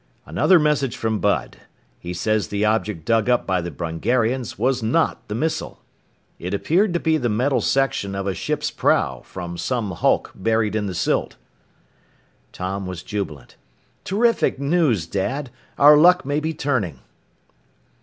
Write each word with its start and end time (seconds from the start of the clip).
"Another 0.25 0.57
message 0.57 0.97
from 0.97 1.19
Bud. 1.19 1.57
He 1.99 2.11
says 2.11 2.47
the 2.47 2.65
object 2.65 3.05
dug 3.05 3.29
up 3.29 3.45
by 3.45 3.61
the 3.61 3.69
Brungarians 3.69 4.57
was 4.57 4.81
not 4.81 5.27
the 5.27 5.35
missile. 5.35 5.79
It 6.39 6.55
appeared 6.55 6.91
to 6.95 6.99
be 6.99 7.17
the 7.17 7.29
metal 7.29 7.61
section 7.61 8.15
of 8.15 8.25
a 8.25 8.33
ship's 8.33 8.71
prow, 8.71 9.21
from 9.23 9.59
some 9.59 9.91
hulk 9.91 10.31
buried 10.33 10.73
in 10.75 10.87
the 10.87 10.95
silt!" 10.95 11.35
Tom 12.51 12.87
was 12.87 13.03
jubilant. 13.03 13.57
"Terrific 14.03 14.57
news, 14.57 15.05
Dad! 15.05 15.51
Our 15.77 15.95
luck 15.95 16.25
may 16.25 16.39
be 16.39 16.51
turning!" 16.55 17.01